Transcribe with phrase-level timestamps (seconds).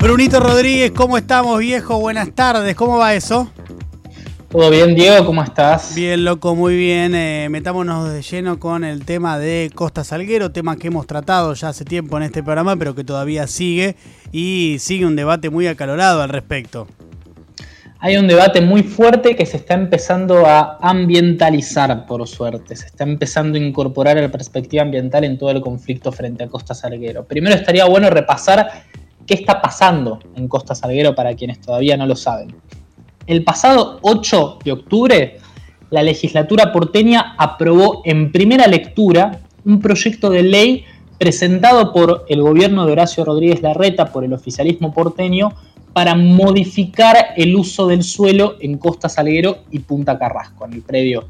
[0.00, 2.00] Brunito Rodríguez, ¿cómo estamos, viejo?
[2.00, 3.52] Buenas tardes, ¿cómo va eso?
[4.48, 5.26] ¿Todo bien, Diego?
[5.26, 5.94] ¿Cómo estás?
[5.94, 7.14] Bien, loco, muy bien.
[7.14, 11.68] Eh, metámonos de lleno con el tema de Costa Salguero, tema que hemos tratado ya
[11.68, 13.94] hace tiempo en este programa, pero que todavía sigue
[14.32, 16.88] y sigue un debate muy acalorado al respecto.
[18.02, 22.74] Hay un debate muy fuerte que se está empezando a ambientalizar, por suerte.
[22.74, 26.74] Se está empezando a incorporar la perspectiva ambiental en todo el conflicto frente a Costa
[26.74, 27.26] Salguero.
[27.26, 28.88] Primero estaría bueno repasar
[29.30, 32.52] qué está pasando en Costa Salguero para quienes todavía no lo saben.
[33.28, 35.38] El pasado 8 de octubre,
[35.90, 40.84] la legislatura porteña aprobó en primera lectura un proyecto de ley
[41.16, 45.52] presentado por el gobierno de Horacio Rodríguez Larreta, por el oficialismo porteño,
[45.92, 51.26] para modificar el uso del suelo en Costa Salguero y Punta Carrasco, en el predio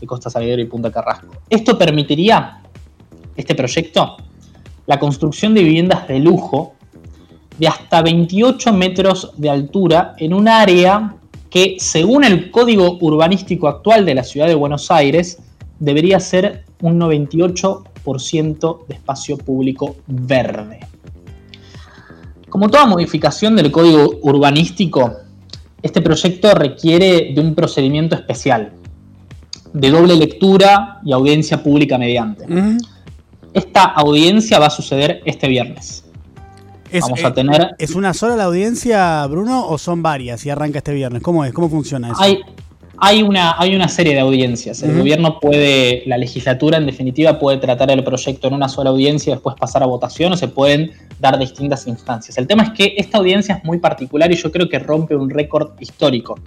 [0.00, 1.36] de Costa Salguero y Punta Carrasco.
[1.48, 2.62] Esto permitiría,
[3.36, 4.16] este proyecto,
[4.86, 6.73] la construcción de viviendas de lujo
[7.58, 11.14] de hasta 28 metros de altura en un área
[11.50, 15.38] que, según el código urbanístico actual de la ciudad de Buenos Aires,
[15.78, 20.80] debería ser un 98% de espacio público verde.
[22.48, 25.12] Como toda modificación del código urbanístico,
[25.82, 28.72] este proyecto requiere de un procedimiento especial,
[29.72, 32.46] de doble lectura y audiencia pública mediante.
[33.52, 36.04] Esta audiencia va a suceder este viernes.
[36.94, 37.70] Es, Vamos a eh, tener.
[37.76, 41.22] ¿Es una sola la audiencia, Bruno, o son varias y arranca este viernes?
[41.22, 41.52] ¿Cómo es?
[41.52, 42.22] ¿Cómo funciona eso?
[42.22, 42.38] Hay,
[42.98, 44.80] hay, una, hay una serie de audiencias.
[44.80, 49.32] El gobierno puede, la legislatura en definitiva puede tratar el proyecto en una sola audiencia
[49.32, 52.38] y después pasar a votación o se pueden dar distintas instancias.
[52.38, 55.30] El tema es que esta audiencia es muy particular y yo creo que rompe un
[55.30, 56.38] récord histórico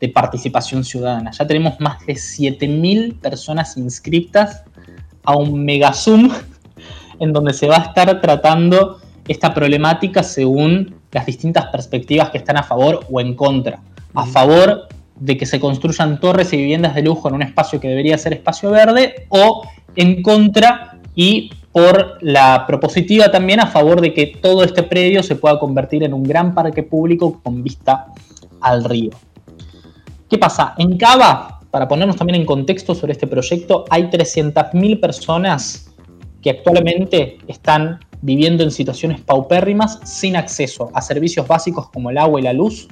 [0.00, 1.30] de participación ciudadana.
[1.30, 4.64] Ya tenemos más de 7.000 personas inscritas
[5.24, 6.30] a un mega Zoom
[7.20, 12.56] en donde se va a estar tratando esta problemática según las distintas perspectivas que están
[12.56, 13.80] a favor o en contra.
[14.14, 17.88] A favor de que se construyan torres y viviendas de lujo en un espacio que
[17.88, 19.62] debería ser espacio verde o
[19.96, 25.36] en contra y por la propositiva también a favor de que todo este predio se
[25.36, 28.06] pueda convertir en un gran parque público con vista
[28.60, 29.10] al río.
[30.28, 30.74] ¿Qué pasa?
[30.78, 35.94] En Cava, para ponernos también en contexto sobre este proyecto, hay 300.000 personas
[36.42, 42.40] que actualmente están viviendo en situaciones paupérrimas sin acceso a servicios básicos como el agua
[42.40, 42.88] y la luz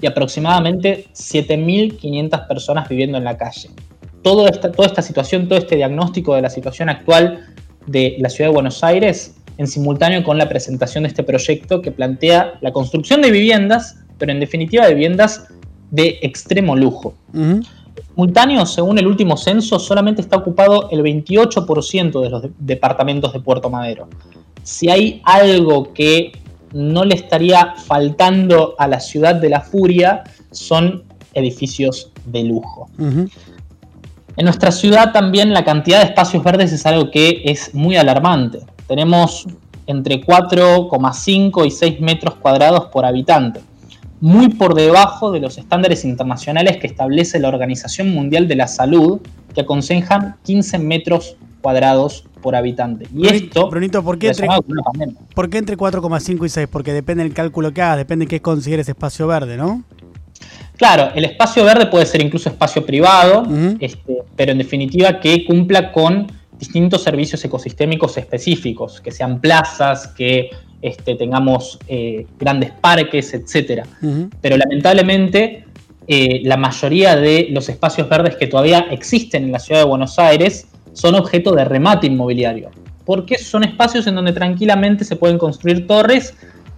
[0.00, 3.70] y aproximadamente 7.500 personas viviendo en la calle.
[4.22, 7.46] Todo esta, toda esta situación, todo este diagnóstico de la situación actual
[7.86, 11.90] de la ciudad de Buenos Aires en simultáneo con la presentación de este proyecto que
[11.90, 15.48] plantea la construcción de viviendas, pero en definitiva de viviendas
[15.90, 17.14] de extremo lujo.
[18.08, 23.70] Simultáneo, según el último censo, solamente está ocupado el 28% de los departamentos de Puerto
[23.70, 24.08] Madero
[24.62, 26.32] si hay algo que
[26.72, 32.88] no le estaría faltando a la ciudad de la furia, son edificios de lujo.
[32.98, 38.60] En nuestra ciudad también la cantidad de espacios verdes es algo que es muy alarmante.
[38.86, 39.46] Tenemos
[39.86, 43.60] entre 4,5 y 6 metros cuadrados por habitante,
[44.20, 49.20] muy por debajo de los estándares internacionales que establece la Organización Mundial de la Salud,
[49.54, 53.06] que aconsejan 15 metros cuadrados por habitante.
[53.14, 53.68] Y esto.
[53.68, 54.48] Brunito, ¿por qué entre,
[55.34, 56.68] ¿por qué entre 4,5 y 6?
[56.70, 59.84] Porque depende del cálculo que hagas, depende de qué consideres espacio verde, ¿no?
[60.76, 63.46] Claro, el espacio verde puede ser incluso espacio privado,
[63.80, 66.26] este, pero en definitiva que cumpla con
[66.58, 70.48] distintos servicios ecosistémicos específicos, que sean plazas, que
[70.82, 73.84] este, tengamos eh, grandes parques, etc.
[74.40, 75.64] Pero lamentablemente
[76.06, 80.18] eh, la mayoría de los espacios verdes que todavía existen en la ciudad de Buenos
[80.18, 82.70] Aires son objeto de remate inmobiliario,
[83.04, 86.34] porque son espacios en donde tranquilamente se pueden construir torres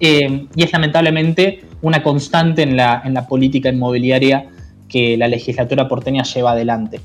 [0.00, 4.46] eh, y es lamentablemente una constante en la, en la política inmobiliaria
[4.88, 7.00] que la legislatura porteña lleva adelante.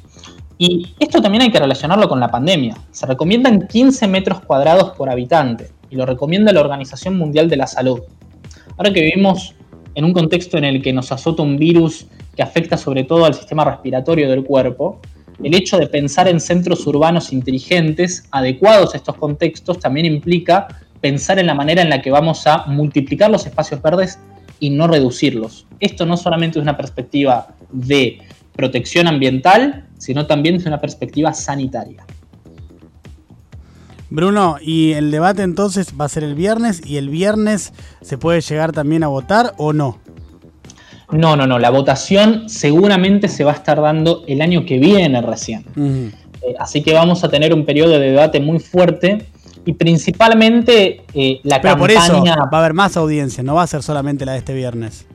[0.58, 2.76] Y esto también hay que relacionarlo con la pandemia.
[2.92, 7.68] Se recomiendan 15 metros cuadrados por habitante y lo recomienda la Organización Mundial de la
[7.68, 8.02] Salud.
[8.78, 9.56] Ahora que vivimos
[9.96, 13.34] en un contexto en el que nos azota un virus que afecta sobre todo al
[13.34, 15.02] sistema respiratorio del cuerpo,
[15.44, 20.68] el hecho de pensar en centros urbanos inteligentes, adecuados a estos contextos, también implica
[21.02, 24.20] pensar en la manera en la que vamos a multiplicar los espacios verdes
[24.60, 25.66] y no reducirlos.
[25.80, 28.20] Esto no solamente es una perspectiva de
[28.54, 32.06] protección ambiental, sino también es una perspectiva sanitaria.
[34.10, 38.42] Bruno, y el debate entonces va a ser el viernes y el viernes se puede
[38.42, 40.00] llegar también a votar o no?
[41.12, 41.60] No, no, no.
[41.60, 45.66] La votación seguramente se va a estar dando el año que viene recién.
[46.42, 49.28] Eh, así que vamos a tener un periodo de debate muy fuerte
[49.66, 53.68] y principalmente eh, la Pero por eso va a haber más audiencias, no va a
[53.68, 55.06] ser solamente la de este viernes.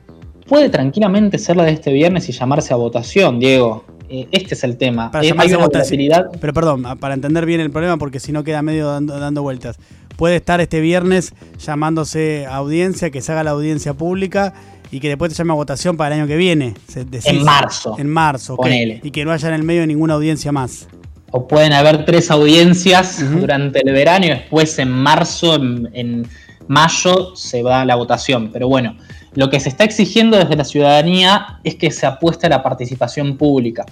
[0.47, 3.83] Puede tranquilamente ser la de este viernes y llamarse a votación, Diego.
[4.09, 5.11] Eh, este es el tema.
[5.11, 6.27] Para Eh, hay una volatilidad.
[6.39, 9.77] Pero perdón, para entender bien el problema, porque si no queda medio dando, dando vueltas.
[10.17, 14.53] Puede estar este viernes llamándose a audiencia, que se haga la audiencia pública
[14.91, 16.73] y que después te llame a votación para el año que viene.
[16.87, 17.25] se- decís.
[17.27, 17.95] En marzo.
[17.99, 18.61] En marzo, ok.
[18.63, 19.01] Ponele.
[19.03, 20.87] Y que no haya en el medio ninguna audiencia más.
[21.31, 26.27] o pueden haber tres audiencias durante el verano y después en marzo, en, en
[26.69, 28.51] mayo, se va la votación.
[28.53, 28.95] Pero bueno,
[29.35, 33.37] lo que se está exigiendo desde la ciudadanía es que se apueste a la participación
[33.37, 33.85] pública.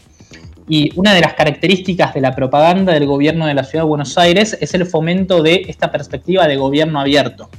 [0.68, 4.18] Y una de las características de la propaganda del gobierno de la Ciudad de Buenos
[4.18, 7.50] Aires es el fomento de esta perspectiva de gobierno abierto,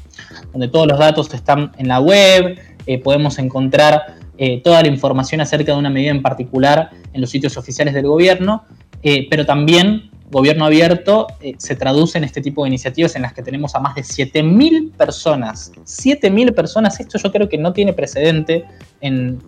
[0.52, 5.42] donde todos los datos están en la web, eh, podemos encontrar eh, toda la información
[5.42, 8.64] acerca de una medida en particular en los sitios oficiales del gobierno,
[9.02, 13.32] eh, pero también gobierno abierto eh, se traduce en este tipo de iniciativas en las
[13.32, 15.73] que tenemos a más de 7.000 personas.
[15.85, 18.65] 7.000 personas, esto yo creo que no tiene precedente
[19.00, 19.41] en,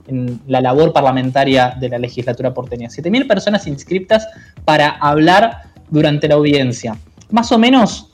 [0.46, 2.88] la labor parlamentaria de la legislatura porteña.
[2.88, 4.26] 7.000 personas inscriptas
[4.64, 6.96] para hablar durante la audiencia.
[7.30, 8.10] Más o menos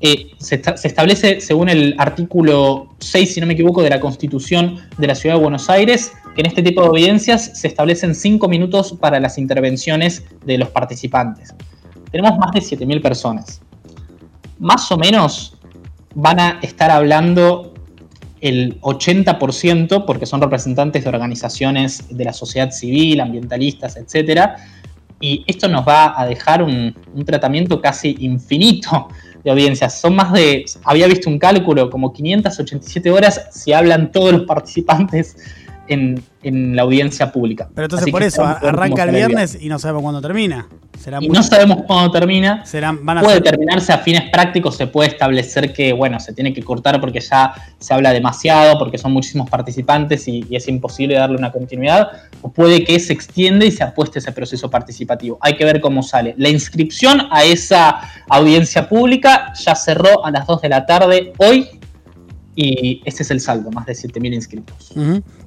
[0.00, 4.78] eh, se, se establece, según el artículo 6, si no me equivoco, de la Constitución
[4.98, 8.48] de la Ciudad de Buenos Aires, que en este tipo de audiencias se establecen 5
[8.48, 11.54] minutos para las intervenciones de los participantes.
[12.10, 13.60] Tenemos más de 7.000 personas.
[14.58, 15.56] Más o menos
[16.14, 17.74] van a estar hablando
[18.40, 24.56] el 80%, porque son representantes de organizaciones de la sociedad civil, ambientalistas, etcétera,
[25.20, 29.08] y esto nos va a dejar un, un tratamiento casi infinito
[29.44, 30.00] de audiencias.
[30.00, 35.36] Son más de, había visto un cálculo, como 587 horas si hablan todos los participantes
[35.90, 37.68] en, en la audiencia pública.
[37.74, 40.66] Pero entonces Así por eso arranca el viernes y no sabemos cuándo termina.
[40.98, 42.64] Será Y muy- no sabemos cuándo termina.
[42.66, 46.32] serán, van a Puede ser- terminarse a fines prácticos, se puede establecer que, bueno, se
[46.34, 50.68] tiene que cortar porque ya se habla demasiado, porque son muchísimos participantes y, y es
[50.68, 52.08] imposible darle una continuidad,
[52.42, 55.38] o puede que se extienda y se apueste ese proceso participativo.
[55.40, 56.34] Hay que ver cómo sale.
[56.36, 61.66] La inscripción a esa audiencia pública ya cerró a las 2 de la tarde hoy
[62.56, 64.92] y este es el saldo, más de 7.000 inscritos.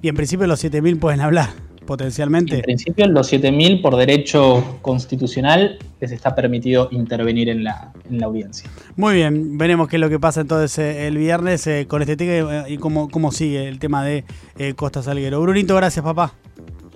[0.02, 2.60] Y en principio los 7000 pueden hablar, En potencialmente.
[2.64, 8.70] principio, los 7.000 por derecho constitucional les está permitido intervenir en la, en la audiencia.
[8.96, 12.16] Muy bien, veremos qué es lo que pasa entonces eh, el viernes eh, con este
[12.16, 14.24] tema y cómo, cómo sigue el tema de
[14.58, 15.42] eh, Costa Salguero.
[15.42, 16.34] Brunito, gracias papá.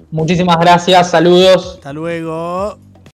[0.09, 1.73] Muchísimas gracias, saludos.
[1.75, 2.79] Hasta luego.